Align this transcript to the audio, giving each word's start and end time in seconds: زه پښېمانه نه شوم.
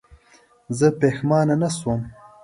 زه 0.77 0.87
پښېمانه 0.99 1.55
نه 1.61 1.69
شوم. 1.77 2.01